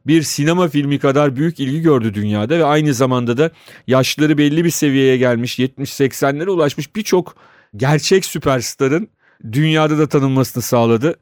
bir 0.07 0.21
sinema 0.21 0.67
filmi 0.67 0.99
kadar 0.99 1.35
büyük 1.35 1.59
ilgi 1.59 1.81
gördü 1.81 2.13
dünyada 2.13 2.59
ve 2.59 2.65
aynı 2.65 2.93
zamanda 2.93 3.37
da 3.37 3.51
yaşları 3.87 4.37
belli 4.37 4.65
bir 4.65 4.69
seviyeye 4.69 5.17
gelmiş 5.17 5.59
70-80'lere 5.59 6.49
ulaşmış 6.49 6.95
birçok 6.95 7.35
gerçek 7.75 8.25
süperstarın 8.25 9.09
dünyada 9.51 9.97
da 9.97 10.07
tanınmasını 10.07 10.63
sağladı. 10.63 11.15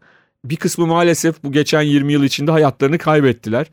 Bir 0.46 0.56
kısmı 0.56 0.88
maalesef 0.88 1.44
bu 1.44 1.52
geçen 1.52 1.82
20 1.82 2.14
yıl 2.14 2.24
içinde 2.24 2.52
hayatlarını 2.52 2.98
kaybettiler. 2.98 3.68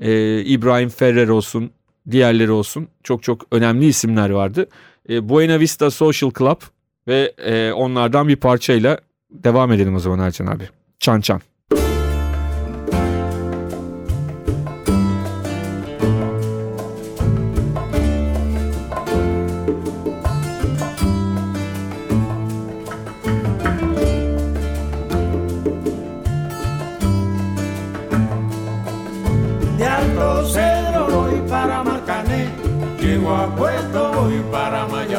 Ee, 0.00 0.40
İbrahim 0.40 0.88
Ferrer 0.88 1.28
olsun, 1.28 1.70
diğerleri 2.10 2.50
olsun. 2.50 2.88
Çok 3.02 3.22
çok 3.22 3.46
önemli 3.52 3.86
isimler 3.86 4.30
vardı. 4.30 4.68
E, 5.10 5.28
Buena 5.28 5.60
Vista 5.60 5.90
Social 5.90 6.30
Club 6.38 6.60
ve 7.08 7.34
e, 7.38 7.72
onlardan 7.72 8.28
bir 8.28 8.36
parçayla 8.36 8.98
Devam 9.30 9.72
edelim 9.72 9.94
o 9.94 9.98
zaman 9.98 10.18
Ercan 10.18 10.46
abi. 10.46 10.68
Çan 10.98 11.20
çan. 11.20 11.40
Puerto 33.56 34.12
voy 34.12 34.42
para 34.52 34.86
Maya. 34.86 35.17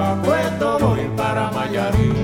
A 0.00 0.14
voy 0.80 1.04
para 1.16 1.50
Mayarín. 1.50 2.14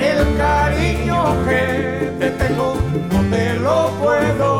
El 0.00 0.36
cariño 0.36 1.18
que 1.46 2.12
te 2.18 2.30
tengo 2.30 2.76
no 3.10 3.20
te 3.30 3.54
lo 3.60 3.90
puedo 4.00 4.51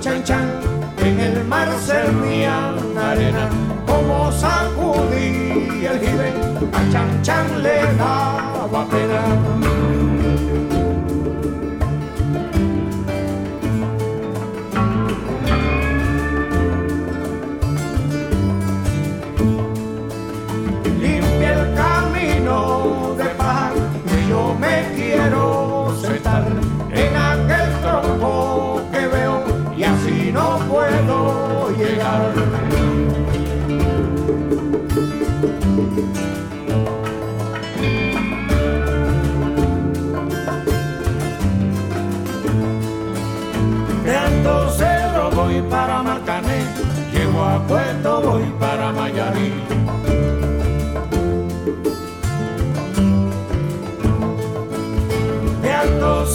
Chan 0.00 0.22
Chan 0.24 0.60
en 0.98 1.20
el 1.20 1.44
mar 1.44 1.68
servían 1.84 2.96
arena, 2.98 3.48
como 3.86 4.30
sacudí 4.30 5.86
el 5.86 6.00
jibe, 6.00 6.32
a 6.72 6.92
Chan 6.92 7.22
Chan 7.22 7.62
le 7.62 7.82
daba 7.96 8.86
pena. 8.88 9.65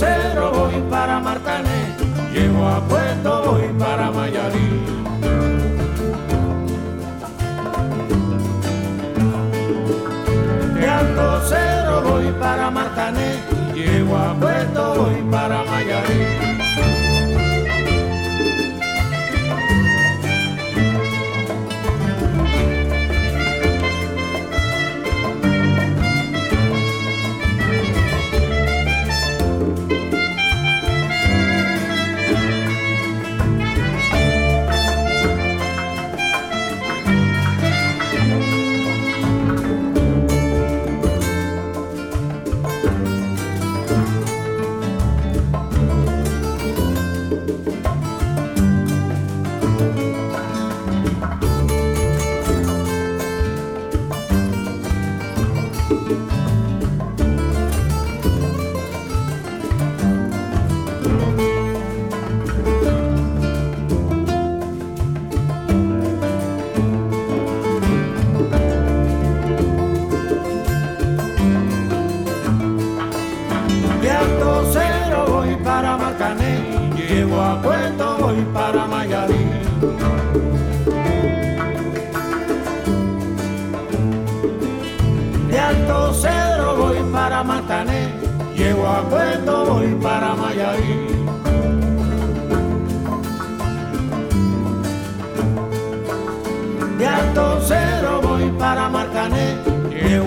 Cero 0.02 0.41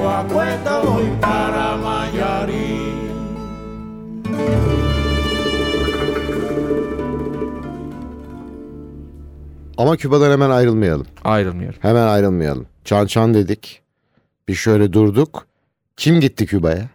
llego 0.05 0.11
a 0.11 0.27
Puerto, 0.27 0.93
voy 0.93 1.11
para 1.21 1.77
Mayarí. 1.77 2.95
Ama 9.77 9.97
Küba'dan 9.97 10.31
hemen 10.31 10.51
ayrılmayalım. 10.51 11.07
Ayrılmıyorum. 11.25 11.79
Hemen 11.83 12.07
ayrılmayalım. 12.07 12.67
Çan 12.85 13.07
çan 13.07 13.35
dedik. 13.35 13.83
Bir 14.49 14.55
şöyle 14.55 14.93
durduk. 14.93 15.47
Kim 15.97 16.21
gitti 16.21 16.47
Küba'ya? 16.47 16.89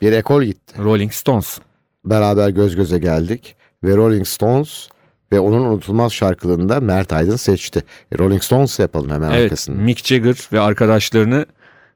Bir 0.00 0.12
ekol 0.12 0.42
gitti. 0.42 0.74
Rolling 0.78 1.12
Stones. 1.12 1.58
Beraber 2.04 2.48
göz 2.48 2.76
göze 2.76 2.98
geldik. 2.98 3.56
Ve 3.84 3.96
Rolling 3.96 4.26
Stones 4.26 4.88
ve 5.32 5.40
onun 5.40 5.60
unutulmaz 5.60 6.12
şarkılarını 6.12 6.68
da 6.68 6.80
Mert 6.80 7.12
Aydın 7.12 7.36
seçti. 7.36 7.82
E, 8.12 8.18
Rolling 8.18 8.42
Stones 8.42 8.78
yapalım 8.78 9.10
hemen 9.10 9.30
Evet, 9.30 9.42
arkasını. 9.42 9.76
Mick 9.76 10.06
Jagger 10.06 10.48
ve 10.52 10.60
arkadaşlarını 10.60 11.46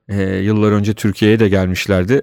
e, 0.09 0.23
yıllar 0.23 0.73
önce 0.73 0.95
Türkiye'ye 0.95 1.39
de 1.39 1.49
gelmişlerdi. 1.49 2.23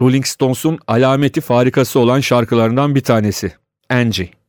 Rolling 0.00 0.26
Stones'un 0.26 0.78
alameti 0.86 1.40
farikası 1.40 2.00
olan 2.00 2.20
şarkılarından 2.20 2.94
bir 2.94 3.00
tanesi. 3.00 3.52
Angie. 3.90 4.43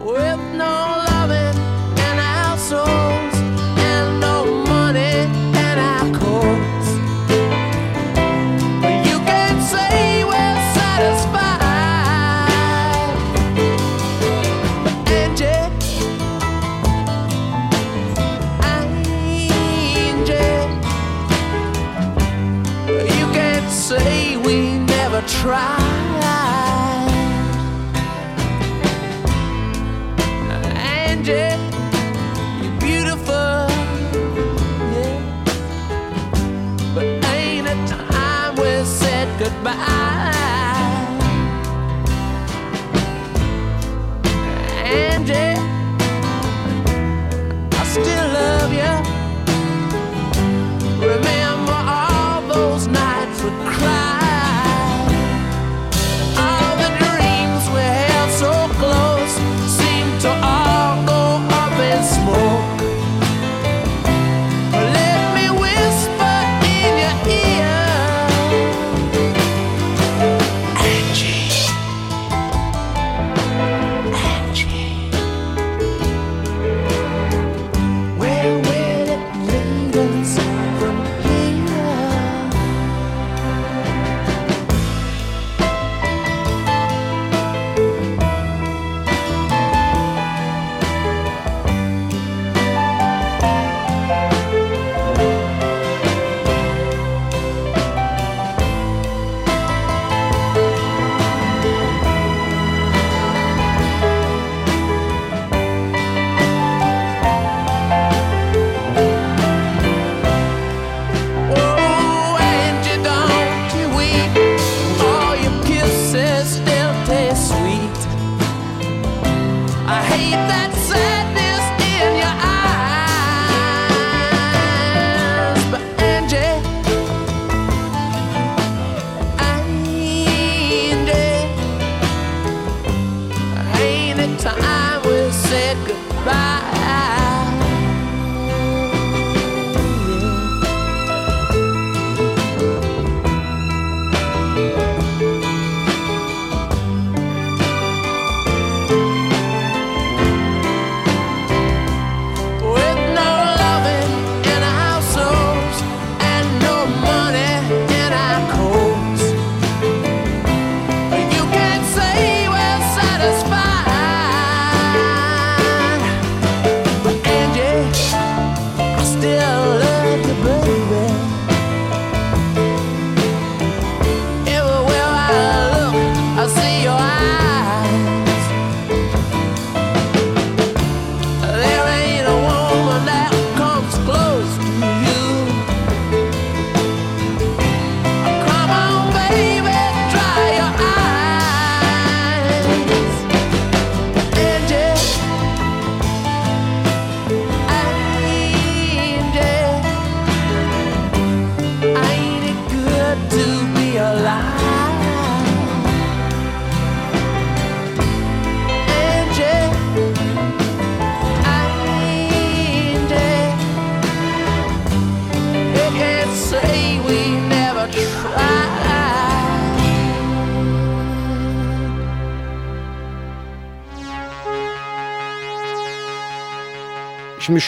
with 0.00 0.40
no 0.56 1.04
loving 1.10 1.56
in 2.08 2.18
our 2.18 2.56
souls 2.56 3.34
and 3.90 4.18
no 4.18 4.46
money 4.64 5.28
in 5.60 5.78
our 5.92 6.06
coats. 6.18 6.88
But 8.80 8.96
you 9.08 9.18
can 9.30 9.60
say 9.60 10.24
we're 10.24 10.60
satisfied. 10.80 11.50
But 14.84 15.10
Angie, 15.12 15.68
Angie, 18.72 19.52
you 23.18 23.26
can 23.34 23.62
say 23.70 24.38
we 24.38 24.78
never 24.78 25.20
tried. 25.28 25.69
but 39.62 39.76
I 39.76 39.99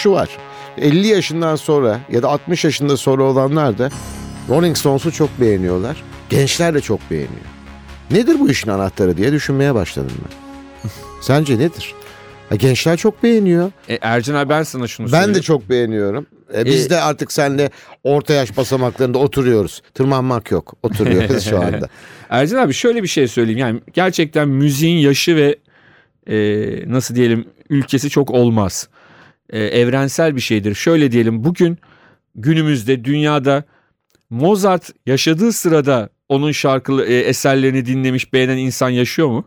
şu 0.03 0.13
var. 0.13 0.29
50 0.79 1.07
yaşından 1.07 1.57
sonra 1.57 2.01
ya 2.13 2.23
da 2.23 2.29
60 2.29 2.65
yaşında 2.65 2.97
sonra 2.97 3.23
olanlar 3.23 3.79
da 3.79 3.91
Rolling 4.49 4.77
Stones'u 4.77 5.13
çok 5.13 5.41
beğeniyorlar. 5.41 6.03
Gençler 6.31 6.75
de 6.75 6.81
çok 6.81 7.01
beğeniyor. 7.11 7.47
Nedir 8.11 8.41
bu 8.41 8.51
işin 8.51 8.71
anahtarı 8.71 9.17
diye 9.17 9.33
düşünmeye 9.33 9.75
başladım 9.75 10.13
ben. 10.25 10.91
Sence 11.23 11.59
nedir? 11.59 11.95
Ha, 12.49 12.57
gençler 12.57 12.97
çok 12.97 13.23
beğeniyor. 13.23 13.73
E, 13.89 13.99
Ercan 14.03 14.35
abi 14.35 14.49
ben 14.49 14.63
sana 14.63 14.87
şunu 14.87 15.07
Ben 15.07 15.11
söyleyeyim. 15.11 15.35
de 15.35 15.43
çok 15.43 15.69
beğeniyorum. 15.71 16.27
E, 16.57 16.65
biz 16.65 16.87
E- 16.87 16.91
de 16.91 17.01
artık 17.01 17.33
seninle 17.33 17.71
orta 18.05 18.33
yaş 18.33 18.57
basamaklarında 18.57 19.19
oturuyoruz. 19.19 19.83
Tırmanmak 19.95 20.51
yok. 20.51 20.75
Oturuyoruz 20.83 21.45
şu 21.45 21.61
anda. 21.61 21.89
Ercan 22.31 22.59
abi 22.59 22.73
şöyle 22.75 23.03
bir 23.03 23.09
şey 23.09 23.29
söyleyeyim. 23.29 23.59
Yani 23.59 23.81
gerçekten 23.93 24.49
müziğin 24.49 24.99
yaşı 24.99 25.37
ve 25.37 25.57
e, 26.27 26.37
nasıl 26.93 27.15
diyelim 27.15 27.45
ülkesi 27.71 28.11
çok 28.11 28.31
olmaz. 28.31 28.89
E, 29.53 29.59
evrensel 29.65 30.37
bir 30.37 30.41
şeydir. 30.41 30.75
Şöyle 30.75 31.13
diyelim 31.13 31.45
bugün 31.45 31.79
günümüzde 32.35 33.05
dünyada 33.05 33.65
Mozart 34.31 34.91
yaşadığı 35.07 35.53
sırada 35.53 36.09
onun 36.29 36.53
şarkılı 36.53 37.05
e, 37.07 37.15
eserlerini 37.21 37.87
dinlemiş 37.87 38.33
beğenen 38.33 38.57
insan 38.57 38.89
yaşıyor 38.91 39.29
mu? 39.29 39.45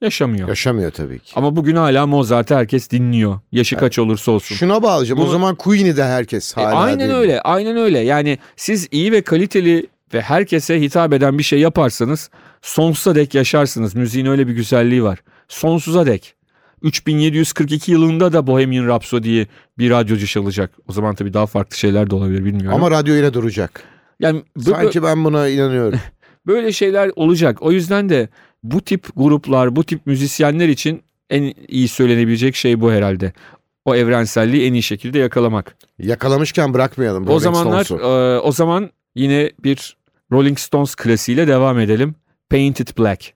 Yaşamıyor. 0.00 0.48
Yaşamıyor 0.48 0.90
tabii 0.90 1.18
ki. 1.18 1.32
Ama 1.36 1.56
bugün 1.56 1.76
hala 1.76 2.06
Mozart'ı 2.06 2.54
herkes 2.56 2.90
dinliyor. 2.90 3.40
Yaşı 3.52 3.76
kaç 3.76 3.98
olursa 3.98 4.32
olsun. 4.32 4.54
Şuna 4.54 4.82
bağlayacağım. 4.82 5.20
O 5.20 5.22
Bunu- 5.22 5.30
zaman 5.32 5.54
Queen'i 5.54 5.96
de 5.96 6.04
herkes 6.04 6.58
E, 6.58 6.60
hala 6.60 6.74
aynen 6.76 7.00
dinliyor. 7.00 7.20
öyle. 7.20 7.40
Aynen 7.40 7.76
öyle. 7.76 7.98
Yani 7.98 8.38
siz 8.56 8.88
iyi 8.90 9.12
ve 9.12 9.22
kaliteli 9.22 9.86
ve 10.14 10.20
herkese 10.20 10.80
hitap 10.80 11.12
eden 11.12 11.38
bir 11.38 11.42
şey 11.42 11.60
yaparsanız 11.60 12.30
sonsuza 12.62 13.14
dek 13.14 13.34
yaşarsınız. 13.34 13.94
Müziğin 13.94 14.26
öyle 14.26 14.48
bir 14.48 14.52
güzelliği 14.52 15.02
var. 15.02 15.18
Sonsuza 15.48 16.06
dek. 16.06 16.34
3742 16.84 17.92
yılında 17.92 18.32
da 18.32 18.46
Bohemian 18.46 18.86
Rhapsody'yi 18.86 19.46
bir 19.78 19.90
radyocu 19.90 20.26
çalacak. 20.26 20.70
O 20.88 20.92
zaman 20.92 21.14
tabii 21.14 21.32
daha 21.32 21.46
farklı 21.46 21.76
şeyler 21.76 22.10
de 22.10 22.14
olabilir 22.14 22.44
bilmiyorum. 22.44 22.74
Ama 22.74 22.90
radyo 22.90 23.14
yine 23.14 23.34
duracak. 23.34 23.82
yani 24.20 24.42
Sanki 24.58 25.02
ben 25.02 25.24
buna 25.24 25.48
inanıyorum. 25.48 26.00
böyle 26.46 26.72
şeyler 26.72 27.10
olacak. 27.16 27.62
O 27.62 27.72
yüzden 27.72 28.08
de 28.08 28.28
bu 28.62 28.80
tip 28.80 29.06
gruplar, 29.16 29.76
bu 29.76 29.84
tip 29.84 30.06
müzisyenler 30.06 30.68
için 30.68 31.02
en 31.30 31.54
iyi 31.68 31.88
söylenebilecek 31.88 32.56
şey 32.56 32.80
bu 32.80 32.92
herhalde. 32.92 33.32
O 33.84 33.94
evrenselliği 33.94 34.66
en 34.66 34.72
iyi 34.72 34.82
şekilde 34.82 35.18
yakalamak. 35.18 35.76
Yakalamışken 35.98 36.74
bırakmayalım. 36.74 37.28
o 37.28 37.38
zamanlar 37.40 37.86
e, 38.36 38.40
o 38.40 38.52
zaman 38.52 38.90
yine 39.14 39.52
bir 39.64 39.96
Rolling 40.32 40.58
Stones 40.58 40.94
klasiğiyle 40.94 41.48
devam 41.48 41.78
edelim. 41.78 42.14
Painted 42.50 42.88
Black. 42.98 43.32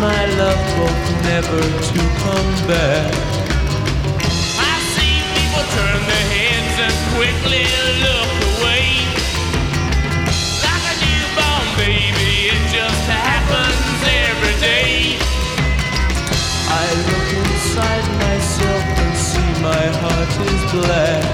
My 0.00 0.26
love 0.38 0.62
both 0.78 1.06
never 1.26 1.58
to 1.58 2.00
come 2.22 2.50
back. 2.70 3.10
I 4.62 4.74
see 4.94 5.16
people 5.34 5.64
turn 5.74 6.00
their 6.06 6.26
heads 6.34 6.76
and 6.86 6.96
quickly 7.18 7.66
look 8.06 8.30
away. 8.54 8.86
Like 10.62 10.84
a 10.86 10.96
newborn 11.02 11.66
baby, 11.82 12.30
it 12.54 12.62
just 12.70 13.04
happens 13.10 13.98
every 14.06 14.56
day. 14.62 15.18
I 16.70 16.86
look 17.08 17.28
inside 17.42 18.06
myself 18.22 18.84
and 19.02 19.14
see 19.18 19.50
my 19.66 19.84
heart 19.98 20.32
is 20.46 20.62
black. 20.78 21.26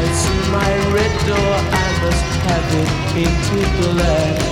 I 0.00 0.02
see 0.16 0.40
my 0.48 0.72
red 0.96 1.14
door, 1.28 1.54
I 1.76 1.88
must 2.04 2.30
have 2.48 2.68
it 2.80 2.90
painted 3.12 3.68
black. 3.80 4.51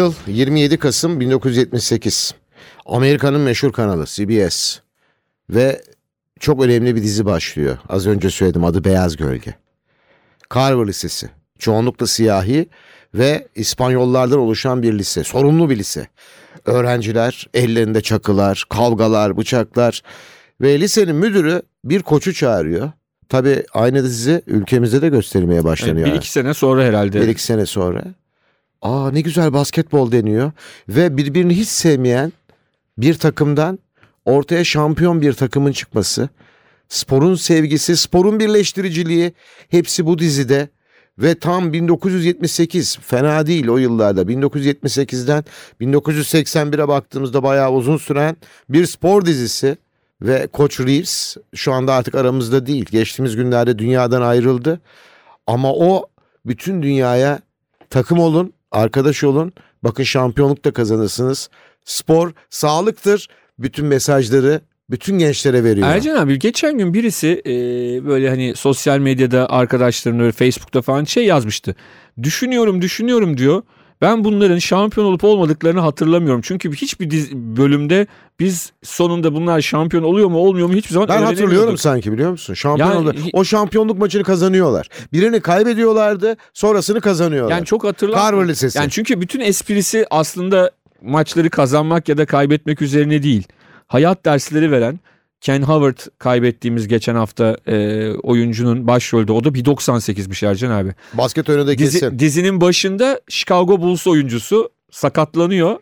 Yıl 0.00 0.14
27 0.26 0.78
Kasım 0.78 1.20
1978. 1.20 2.34
Amerika'nın 2.86 3.40
meşhur 3.40 3.72
kanalı 3.72 4.04
CBS. 4.06 4.78
Ve 5.50 5.82
çok 6.40 6.62
önemli 6.62 6.96
bir 6.96 7.02
dizi 7.02 7.24
başlıyor. 7.24 7.78
Az 7.88 8.06
önce 8.06 8.30
söyledim 8.30 8.64
adı 8.64 8.84
Beyaz 8.84 9.16
Gölge. 9.16 9.54
Carver 10.54 10.86
Lisesi. 10.86 11.30
Çoğunlukla 11.58 12.06
siyahi 12.06 12.68
ve 13.14 13.48
İspanyollardan 13.54 14.38
oluşan 14.38 14.82
bir 14.82 14.98
lise. 14.98 15.24
Sorumlu 15.24 15.70
bir 15.70 15.78
lise. 15.78 16.08
Öğrenciler 16.64 17.48
ellerinde 17.54 18.00
çakılar, 18.00 18.64
kavgalar, 18.70 19.36
bıçaklar. 19.36 20.02
Ve 20.60 20.80
lisenin 20.80 21.16
müdürü 21.16 21.62
bir 21.84 22.02
koçu 22.02 22.34
çağırıyor. 22.34 22.92
Tabii 23.28 23.64
aynı 23.72 24.04
dizi 24.04 24.42
ülkemizde 24.46 25.02
de 25.02 25.08
gösterilmeye 25.08 25.64
başlanıyor. 25.64 26.06
bir 26.06 26.14
iki 26.14 26.30
sene 26.30 26.54
sonra 26.54 26.84
herhalde. 26.84 27.20
Bir 27.20 27.28
iki 27.28 27.42
sene 27.42 27.66
sonra. 27.66 28.04
Aa 28.82 29.10
ne 29.10 29.20
güzel 29.20 29.52
basketbol 29.52 30.12
deniyor. 30.12 30.52
Ve 30.88 31.16
birbirini 31.16 31.56
hiç 31.56 31.68
sevmeyen 31.68 32.32
bir 32.98 33.14
takımdan 33.14 33.78
ortaya 34.24 34.64
şampiyon 34.64 35.22
bir 35.22 35.32
takımın 35.32 35.72
çıkması. 35.72 36.28
Sporun 36.88 37.34
sevgisi, 37.34 37.96
sporun 37.96 38.40
birleştiriciliği 38.40 39.32
hepsi 39.68 40.06
bu 40.06 40.18
dizide. 40.18 40.68
Ve 41.18 41.34
tam 41.34 41.72
1978 41.72 42.98
fena 42.98 43.46
değil 43.46 43.68
o 43.68 43.76
yıllarda 43.76 44.22
1978'den 44.22 45.44
1981'e 45.80 46.88
baktığımızda 46.88 47.42
bayağı 47.42 47.72
uzun 47.72 47.96
süren 47.96 48.36
bir 48.68 48.86
spor 48.86 49.24
dizisi. 49.24 49.76
Ve 50.22 50.46
Koç 50.46 50.80
Reeves 50.80 51.36
şu 51.54 51.72
anda 51.72 51.94
artık 51.94 52.14
aramızda 52.14 52.66
değil. 52.66 52.86
Geçtiğimiz 52.90 53.36
günlerde 53.36 53.78
dünyadan 53.78 54.22
ayrıldı. 54.22 54.80
Ama 55.46 55.72
o 55.74 56.06
bütün 56.46 56.82
dünyaya 56.82 57.40
takım 57.90 58.18
olun, 58.18 58.52
arkadaş 58.70 59.24
olun. 59.24 59.52
Bakın 59.84 60.04
şampiyonluk 60.04 60.64
da 60.64 60.72
kazanırsınız. 60.72 61.50
Spor 61.84 62.32
sağlıktır. 62.50 63.28
Bütün 63.58 63.86
mesajları 63.86 64.60
bütün 64.90 65.18
gençlere 65.18 65.64
veriyor. 65.64 65.88
Ercan 65.88 66.16
abi 66.16 66.38
geçen 66.38 66.78
gün 66.78 66.94
birisi 66.94 67.42
e, 67.46 67.52
böyle 68.06 68.28
hani 68.28 68.56
sosyal 68.56 68.98
medyada 68.98 69.50
arkadaşlarına 69.50 70.22
öyle 70.22 70.32
Facebook'ta 70.32 70.82
falan 70.82 71.04
şey 71.04 71.24
yazmıştı. 71.26 71.74
Düşünüyorum 72.22 72.82
düşünüyorum 72.82 73.36
diyor. 73.36 73.62
Ben 74.00 74.24
bunların 74.24 74.58
şampiyon 74.58 75.06
olup 75.06 75.24
olmadıklarını 75.24 75.80
hatırlamıyorum. 75.80 76.40
Çünkü 76.44 76.72
hiçbir 76.72 77.10
diz- 77.10 77.32
bölümde 77.32 78.06
biz 78.40 78.72
sonunda 78.82 79.34
bunlar 79.34 79.60
şampiyon 79.60 80.02
oluyor 80.02 80.28
mu 80.28 80.38
olmuyor 80.38 80.68
mu 80.68 80.74
hiçbir 80.74 80.92
zaman 80.92 81.08
Ben 81.08 81.22
hatırlıyorum 81.22 81.78
sanki 81.78 82.12
biliyor 82.12 82.30
musun? 82.30 82.54
Şampiyon 82.54 82.88
Yani- 82.90 83.08
oldu. 83.08 83.14
O 83.32 83.44
şampiyonluk 83.44 83.98
maçını 83.98 84.22
kazanıyorlar. 84.22 84.88
Birini 85.12 85.40
kaybediyorlardı, 85.40 86.36
sonrasını 86.54 87.00
kazanıyorlar. 87.00 87.56
Yani 87.56 87.64
çok 87.66 87.84
hatırlamıyorum. 87.84 88.30
Carver 88.38 88.48
Lisesi. 88.48 88.78
Yani 88.78 88.90
çünkü 88.90 89.20
bütün 89.20 89.40
esprisi 89.40 90.06
aslında 90.10 90.70
maçları 91.02 91.50
kazanmak 91.50 92.08
ya 92.08 92.18
da 92.18 92.26
kaybetmek 92.26 92.82
üzerine 92.82 93.22
değil. 93.22 93.42
Hayat 93.86 94.24
dersleri 94.24 94.70
veren 94.72 95.00
Ken 95.40 95.62
Howard 95.62 95.98
kaybettiğimiz 96.18 96.88
geçen 96.88 97.14
hafta 97.14 97.56
e, 97.66 98.08
oyuncunun 98.12 98.86
başrolde. 98.86 99.32
O 99.32 99.44
da 99.44 99.48
1.98'miş 99.48 100.46
Ercan 100.46 100.70
abi. 100.70 100.94
Basket 101.14 101.48
oynadı 101.48 101.72
Dizi- 101.72 102.00
kesin. 102.00 102.18
dizinin 102.18 102.60
başında 102.60 103.20
Chicago 103.28 103.80
Bulls 103.80 104.06
oyuncusu 104.06 104.70
sakatlanıyor. 104.90 105.76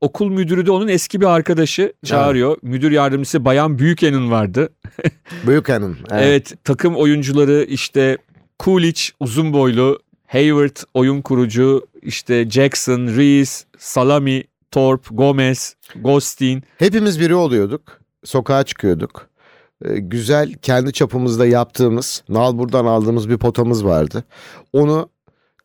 Okul 0.00 0.28
müdürü 0.30 0.66
de 0.66 0.70
onun 0.70 0.88
eski 0.88 1.20
bir 1.20 1.26
arkadaşı 1.26 1.92
çağırıyor. 2.04 2.56
Müdür 2.62 2.90
yardımcısı 2.90 3.44
Bayan 3.44 3.78
Büyüken'in 3.78 4.30
vardı. 4.30 4.68
Buchanan. 5.46 5.96
Evet. 6.10 6.22
Evet. 6.24 6.52
takım 6.64 6.96
oyuncuları 6.96 7.66
işte 7.68 8.18
Coolidge 8.60 9.00
uzun 9.20 9.52
boylu, 9.52 9.98
Hayward 10.26 10.76
oyun 10.94 11.22
kurucu, 11.22 11.86
işte 12.02 12.50
Jackson, 12.50 13.06
Reese, 13.06 13.64
Salami, 13.78 14.44
Thorpe, 14.70 15.08
Gomez, 15.14 15.76
Gostin. 15.96 16.62
Hepimiz 16.78 17.20
biri 17.20 17.34
oluyorduk. 17.34 17.99
Sokağa 18.24 18.62
çıkıyorduk. 18.62 19.26
Ee, 19.84 19.98
güzel 19.98 20.52
kendi 20.62 20.92
çapımızda 20.92 21.46
yaptığımız, 21.46 22.22
nalburdan 22.28 22.84
aldığımız 22.86 23.28
bir 23.28 23.38
potamız 23.38 23.84
vardı. 23.84 24.24
Onu 24.72 25.08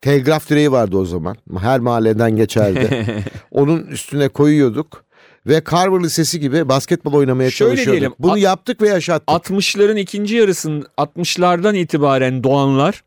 telgraf 0.00 0.50
direği 0.50 0.72
vardı 0.72 0.96
o 0.98 1.04
zaman. 1.04 1.36
Her 1.60 1.80
mahalleden 1.80 2.36
geçerdi. 2.36 3.06
Onun 3.50 3.86
üstüne 3.86 4.28
koyuyorduk 4.28 5.04
ve 5.46 5.62
Carver 5.70 6.02
Lisesi 6.02 6.40
gibi 6.40 6.68
basketbol 6.68 7.12
oynamaya 7.12 7.50
Şöyle 7.50 7.70
çalışıyorduk. 7.70 8.00
diyelim, 8.00 8.16
Bunu 8.18 8.32
at- 8.32 8.38
yaptık 8.38 8.82
ve 8.82 8.88
yaşattık. 8.88 9.28
60'ların 9.28 9.98
ikinci 9.98 10.36
yarısının 10.36 10.86
60'lardan 10.98 11.76
itibaren 11.76 12.44
doğanlar 12.44 13.04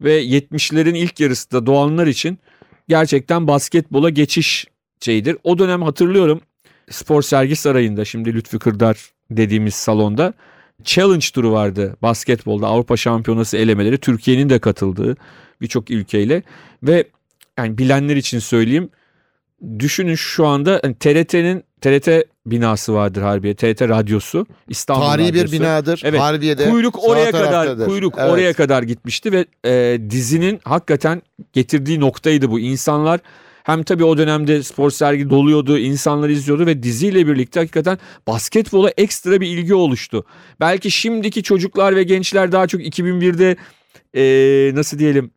ve 0.00 0.24
70'lerin 0.24 0.94
ilk 0.96 1.20
yarısında 1.20 1.66
doğanlar 1.66 2.06
için 2.06 2.38
gerçekten 2.88 3.46
basketbola 3.48 4.10
geçiş 4.10 4.66
şeyidir. 5.00 5.36
O 5.44 5.58
dönem 5.58 5.82
hatırlıyorum 5.82 6.40
Spor 6.92 7.22
Sergi 7.22 7.56
Sarayı'nda 7.56 8.04
şimdi 8.04 8.34
Lütfü 8.34 8.58
Kırdar 8.58 9.10
dediğimiz 9.30 9.74
salonda 9.74 10.32
challenge 10.84 11.26
turu 11.34 11.52
vardı 11.52 11.96
basketbolda 12.02 12.66
Avrupa 12.66 12.96
Şampiyonası 12.96 13.56
elemeleri 13.56 13.98
Türkiye'nin 13.98 14.50
de 14.50 14.58
katıldığı 14.58 15.16
birçok 15.60 15.90
ülkeyle 15.90 16.42
ve 16.82 17.04
yani 17.58 17.78
bilenler 17.78 18.16
için 18.16 18.38
söyleyeyim 18.38 18.90
düşünün 19.78 20.14
şu 20.14 20.46
anda 20.46 20.80
hani 20.82 20.94
TRT'nin 20.94 21.64
TRT 21.80 22.08
binası 22.46 22.94
vardır 22.94 23.22
Harbiye 23.22 23.54
TRT 23.54 23.82
radyosu 23.82 24.46
İstanbul 24.68 25.02
Tarihi 25.06 25.34
bir 25.34 25.38
radyosu. 25.38 25.52
binadır. 25.52 26.02
Evet. 26.04 26.20
Harbiye'de 26.20 26.70
Kuyruk 26.70 27.08
oraya 27.08 27.30
kadar 27.30 27.50
taraftadır. 27.50 27.86
kuyruk 27.86 28.14
Evet. 28.18 28.30
oraya 28.30 28.52
kadar 28.52 28.82
gitmişti 28.82 29.32
ve 29.32 29.44
e, 29.64 30.00
dizinin 30.10 30.60
hakikaten 30.64 31.22
getirdiği 31.52 32.00
noktaydı 32.00 32.50
bu. 32.50 32.60
İnsanlar 32.60 33.20
hem 33.64 33.82
tabii 33.82 34.04
o 34.04 34.18
dönemde 34.18 34.62
spor 34.62 34.90
sergi 34.90 35.30
doluyordu, 35.30 35.78
insanlar 35.78 36.28
izliyordu 36.28 36.66
ve 36.66 36.82
diziyle 36.82 37.26
birlikte 37.26 37.60
hakikaten 37.60 37.98
basketbola 38.26 38.90
ekstra 38.96 39.40
bir 39.40 39.46
ilgi 39.46 39.74
oluştu. 39.74 40.24
Belki 40.60 40.90
şimdiki 40.90 41.42
çocuklar 41.42 41.96
ve 41.96 42.02
gençler 42.02 42.52
daha 42.52 42.66
çok 42.66 42.80
2001'de 42.80 43.56
e, 44.14 44.74
nasıl 44.74 44.98
diyelim 44.98 45.30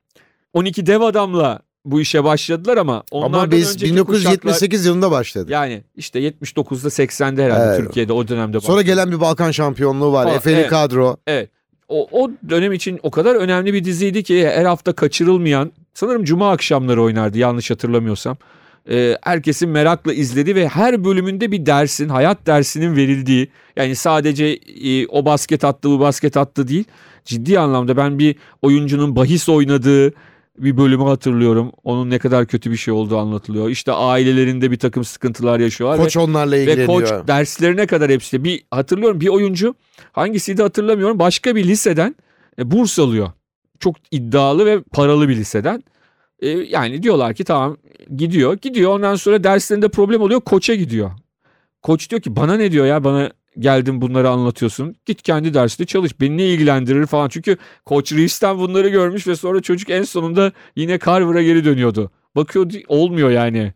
12 0.53 0.85
dev 0.85 1.01
adamla 1.01 1.59
bu 1.85 2.01
işe 2.01 2.23
başladılar 2.23 2.77
ama 2.77 3.03
onlardan 3.11 3.37
Ama 3.39 3.51
biz 3.51 3.69
önceki 3.75 3.91
1978 3.91 4.85
yılında 4.85 5.11
başladık. 5.11 5.47
kuşaklar- 5.49 5.53
yani 5.53 5.83
işte 5.95 6.19
79'da 6.19 6.89
80'de 6.89 7.43
herhalde 7.43 7.63
Evet. 7.65 7.77
Türkiye'de 7.85 8.13
o 8.13 8.27
dönemde 8.27 8.59
Sonra 8.59 8.81
gelen 8.81 9.11
bir 9.11 9.19
Balkan 9.19 9.51
şampiyonluğu 9.51 10.11
var. 10.11 10.35
Efeli 10.35 10.55
evet. 10.55 10.69
kadro. 10.69 11.17
Evet. 11.27 11.49
O, 11.87 12.07
o 12.23 12.31
dönem 12.49 12.73
için 12.73 12.99
o 13.03 13.11
kadar 13.11 13.35
önemli 13.35 13.73
bir 13.73 13.83
diziydi 13.83 14.23
ki 14.23 14.47
her 14.47 14.65
hafta 14.65 14.93
kaçırılmayan 14.93 15.71
sanırım 15.95 16.23
cuma 16.23 16.51
akşamları 16.51 17.01
oynardı 17.03 17.37
yanlış 17.37 17.71
hatırlamıyorsam. 17.71 18.37
Ee, 18.89 19.17
herkesin 19.23 19.69
merakla 19.69 20.13
izlediği 20.13 20.55
ve 20.55 20.67
her 20.67 21.03
bölümünde 21.03 21.51
bir 21.51 21.65
dersin, 21.65 22.09
hayat 22.09 22.45
dersinin 22.47 22.95
verildiği 22.95 23.47
yani 23.75 23.95
sadece 23.95 24.45
e, 24.83 25.07
o 25.07 25.25
basket 25.25 25.63
attı 25.63 25.89
bu 25.89 25.99
basket 25.99 26.37
attı 26.37 26.67
değil. 26.67 26.83
Ciddi 27.25 27.59
anlamda 27.59 27.97
ben 27.97 28.19
bir 28.19 28.35
oyuncunun 28.61 29.15
bahis 29.15 29.49
oynadığı 29.49 30.13
bir 30.57 30.77
bölümü 30.77 31.03
hatırlıyorum. 31.03 31.71
Onun 31.83 32.09
ne 32.09 32.19
kadar 32.19 32.45
kötü 32.45 32.71
bir 32.71 32.77
şey 32.77 32.93
olduğu 32.93 33.17
anlatılıyor. 33.17 33.69
İşte 33.69 33.91
ailelerinde 33.91 34.71
bir 34.71 34.79
takım 34.79 35.03
sıkıntılar 35.03 35.59
yaşıyorlar. 35.59 35.99
ve- 35.99 36.03
Koç 36.03 36.17
onlarla 36.17 36.55
ve 36.55 36.61
ilgileniyor. 36.63 36.87
koç 36.87 37.27
derslerine 37.27 37.87
kadar 37.87 38.11
hepsi. 38.11 38.43
Bir 38.43 38.63
hatırlıyorum 38.71 39.21
bir 39.21 39.27
oyuncu 39.27 39.75
hangisiydi 40.11 40.61
hatırlamıyorum. 40.61 41.19
Başka 41.19 41.55
bir 41.55 41.63
liseden 41.63 42.15
e, 42.59 42.71
burs 42.71 42.99
alıyor. 42.99 43.31
Çok 43.79 43.95
iddialı 44.11 44.65
ve 44.65 44.81
paralı 44.81 45.29
bir 45.29 45.35
liseden. 45.35 45.83
E, 46.39 46.49
yani 46.49 47.03
diyorlar 47.03 47.33
ki 47.33 47.43
tamam 47.43 47.77
gidiyor. 48.15 48.57
Gidiyor 48.61 48.91
ondan 48.91 49.15
sonra 49.15 49.43
derslerinde 49.43 49.89
problem 49.89 50.21
oluyor. 50.21 50.41
Koça 50.41 50.75
gidiyor. 50.75 51.11
Koç 51.81 52.09
diyor 52.09 52.21
ki 52.21 52.35
bana 52.35 52.57
ne 52.57 52.71
diyor 52.71 52.85
ya 52.85 53.03
bana 53.03 53.31
geldin 53.59 54.01
bunları 54.01 54.29
anlatıyorsun. 54.29 54.95
Git 55.05 55.21
kendi 55.21 55.53
dersinde 55.53 55.87
çalış. 55.87 56.21
Beni 56.21 56.37
ne 56.37 56.45
ilgilendirir 56.45 57.05
falan. 57.05 57.29
Çünkü 57.29 57.57
Koç 57.85 58.11
Reeves'ten 58.11 58.57
bunları 58.57 58.89
görmüş 58.89 59.27
ve 59.27 59.35
sonra 59.35 59.61
çocuk 59.61 59.89
en 59.89 60.03
sonunda 60.03 60.51
yine 60.75 60.99
Carver'a 61.05 61.41
geri 61.41 61.65
dönüyordu. 61.65 62.11
Bakıyor 62.35 62.71
olmuyor 62.87 63.29
yani. 63.29 63.73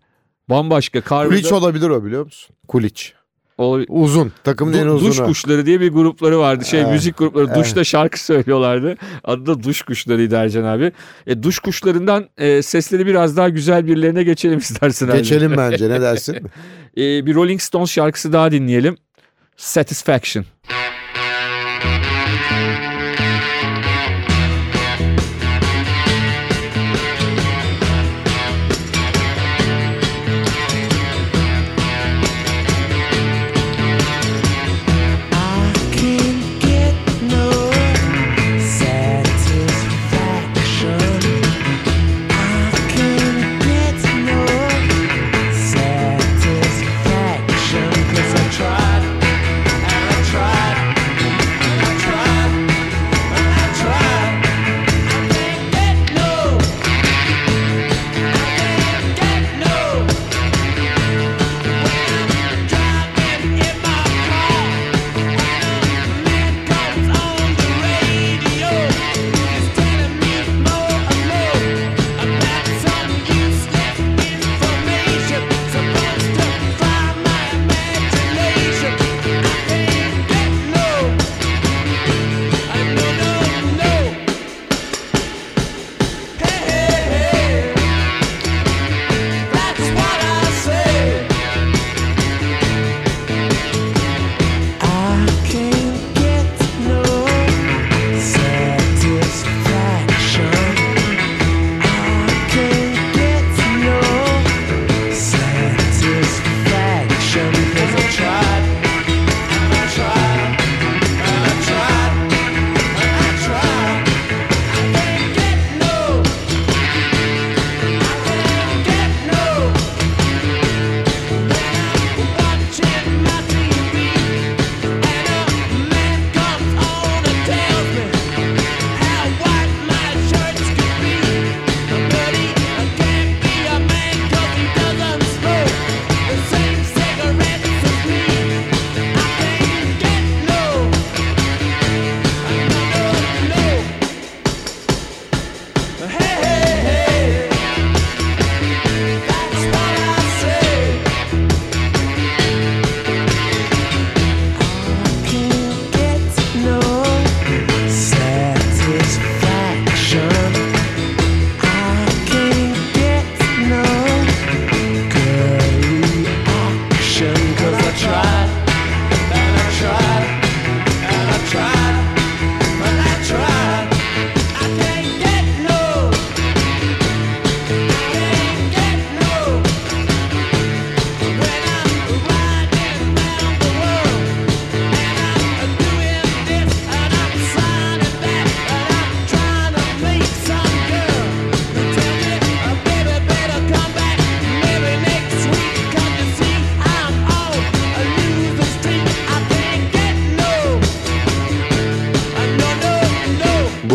Bambaşka. 0.50 1.02
Kuliç 1.02 1.10
Carver'da 1.10 1.56
olabilir 1.56 1.90
o 1.90 2.06
biliyor 2.06 2.26
musun? 2.26 2.56
Kuliç. 2.68 3.14
O, 3.60 3.80
Uzun. 3.90 4.32
Takımın 4.44 4.74
en 4.74 4.86
Du- 4.88 4.90
uzunu. 4.90 5.10
duş 5.10 5.18
kuşları 5.20 5.66
diye 5.66 5.82
bir 5.82 5.92
grupları 5.92 6.40
vardı. 6.40 6.66
Şey 6.66 6.82
Evet, 6.82 6.92
müzik 6.92 7.18
grupları 7.18 7.46
evet. 7.48 7.58
duşta 7.58 7.84
şarkı 7.84 8.20
söylüyorlardı. 8.24 8.96
Adı 9.24 9.46
da 9.46 9.64
duş 9.64 9.82
kuşlarıydı 9.82 10.36
Ercan 10.36 10.64
abi. 10.64 10.92
E, 11.28 11.44
duş 11.44 11.60
kuşlarından 11.60 12.30
e, 12.38 12.62
sesleri 12.62 13.06
biraz 13.06 13.38
daha 13.38 13.50
güzel 13.50 13.88
birilerine 13.88 14.24
geçelim 14.24 14.58
istersen. 14.70 15.08
abi. 15.08 15.18
Geçelim 15.18 15.54
bence 15.58 15.90
ne 15.90 16.02
dersin? 16.02 16.36
E, 16.98 17.26
bir 17.26 17.36
Rolling 17.36 17.62
Stones 17.62 17.92
şarkısı 17.92 18.34
daha 18.34 18.52
dinleyelim. 18.52 18.98
Satisfaction. 19.58 20.44
I 20.44 20.79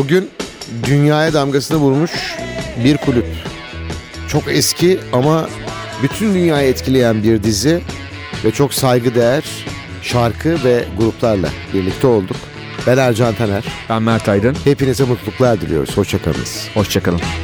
Bugün 0.04 0.30
dünyaya 0.86 1.32
damgasını 1.32 1.78
vurmuş 1.78 2.36
bir 2.84 2.96
kulüp. 2.96 3.26
Çok 4.28 4.42
eski 4.48 5.00
ama 5.12 5.48
bütün 6.02 6.34
dünyayı 6.34 6.68
etkileyen 6.68 7.22
bir 7.22 7.42
dizi 7.42 7.80
ve 8.44 8.50
çok 8.50 8.74
saygıdeğer 8.74 9.44
şarkı 10.02 10.64
ve 10.64 10.84
gruplarla 10.98 11.48
birlikte 11.74 12.06
olduk. 12.06 12.36
Ben 12.86 12.98
Ercan 12.98 13.34
Taner. 13.34 13.64
Ben 13.88 14.02
Mert 14.02 14.28
Aydın. 14.28 14.56
Hepinize 14.64 15.04
mutluluklar 15.04 15.60
diliyoruz. 15.60 15.96
Hoşçakalınız. 15.96 16.68
Hoşçakalın. 16.74 17.18
Satisfaction. 17.18 17.43